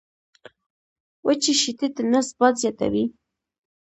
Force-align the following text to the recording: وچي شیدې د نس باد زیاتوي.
وچي 1.25 1.53
شیدې 1.61 1.87
د 1.95 1.97
نس 2.11 2.27
باد 2.37 2.53
زیاتوي. 2.61 3.05